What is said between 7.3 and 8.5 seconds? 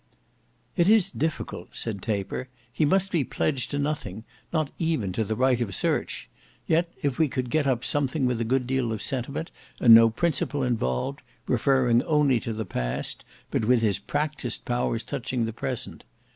get up something with a